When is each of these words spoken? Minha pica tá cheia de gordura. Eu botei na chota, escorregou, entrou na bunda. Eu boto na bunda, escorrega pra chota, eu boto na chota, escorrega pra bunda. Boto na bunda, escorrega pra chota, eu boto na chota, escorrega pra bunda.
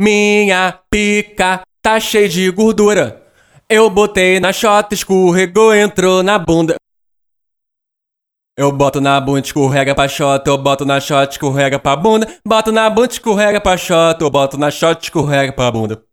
Minha 0.00 0.78
pica 0.88 1.62
tá 1.82 1.98
cheia 1.98 2.28
de 2.28 2.48
gordura. 2.52 3.20
Eu 3.68 3.90
botei 3.90 4.38
na 4.38 4.52
chota, 4.52 4.94
escorregou, 4.94 5.74
entrou 5.74 6.22
na 6.22 6.38
bunda. 6.38 6.76
Eu 8.56 8.70
boto 8.70 9.00
na 9.00 9.20
bunda, 9.20 9.40
escorrega 9.40 9.96
pra 9.96 10.08
chota, 10.08 10.50
eu 10.50 10.56
boto 10.56 10.84
na 10.84 11.00
chota, 11.00 11.32
escorrega 11.32 11.80
pra 11.80 11.96
bunda. 11.96 12.28
Boto 12.46 12.70
na 12.70 12.88
bunda, 12.88 13.12
escorrega 13.12 13.60
pra 13.60 13.76
chota, 13.76 14.24
eu 14.24 14.30
boto 14.30 14.56
na 14.56 14.70
chota, 14.70 15.02
escorrega 15.02 15.52
pra 15.52 15.70
bunda. 15.70 16.07